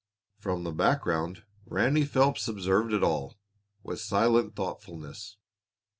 [0.39, 3.35] From the background Ranny Phelps observed it all
[3.83, 5.37] with silent thoughtfulness.